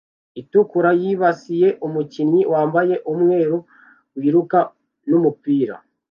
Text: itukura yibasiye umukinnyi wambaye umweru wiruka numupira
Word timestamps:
itukura 0.41 0.89
yibasiye 1.01 1.67
umukinnyi 1.85 2.41
wambaye 2.51 2.95
umweru 3.11 3.57
wiruka 4.17 4.59
numupira 5.09 5.75